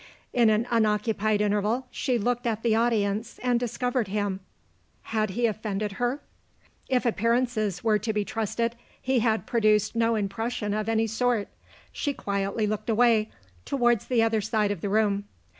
In 0.33 0.49
an 0.49 0.65
unoccupied 0.71 1.41
interval, 1.41 1.85
she 1.91 2.17
looked 2.17 2.47
at 2.47 2.63
the 2.63 2.73
audience 2.73 3.39
and 3.43 3.59
discovered 3.59 4.07
him. 4.07 4.39
Had 5.03 5.29
he 5.29 5.45
offended 5.45 5.91
her? 6.01 6.21
If 6.89 7.05
appearances 7.05 7.83
were 7.83 7.99
to 7.99 8.11
be 8.11 8.25
trusted, 8.25 8.75
he 8.99 9.19
had 9.19 9.45
produced 9.45 9.95
no 9.95 10.15
impression 10.15 10.73
of 10.73 10.89
any 10.89 11.05
sort. 11.05 11.49
She 11.91 12.13
quietly 12.15 12.65
looked 12.65 12.89
away, 12.89 13.29
towards 13.63 14.05
the 14.07 14.23
other 14.23 14.41
side 14.41 14.71
of 14.71 14.81
the 14.81 14.89
room. 14.89 15.25